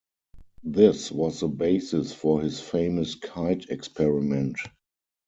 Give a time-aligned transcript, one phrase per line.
[0.63, 4.57] This was the basis for his famous kite experiment.